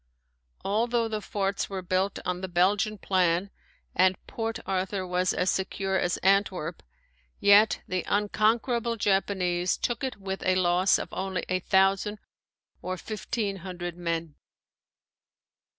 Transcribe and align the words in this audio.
Although 0.65 1.09
the 1.09 1.21
forts 1.21 1.69
were 1.69 1.83
built 1.83 2.17
on 2.25 2.41
the 2.41 2.47
Belgian 2.47 2.97
plan 2.97 3.51
and 3.95 4.17
Port 4.25 4.57
Arthur 4.65 5.05
was 5.05 5.31
as 5.31 5.51
secure 5.51 5.95
as 5.95 6.17
Antwerp, 6.23 6.81
yet 7.39 7.81
the 7.87 8.03
unconquerable 8.07 8.95
Japanese 8.97 9.77
took 9.77 10.03
it 10.03 10.17
with 10.17 10.41
a 10.43 10.55
loss 10.55 10.97
of 10.97 11.09
only 11.11 11.45
a 11.49 11.59
thousand 11.59 12.17
or 12.81 12.97
fifteen 12.97 13.57
hundred 13.57 13.95
men. 13.95 14.33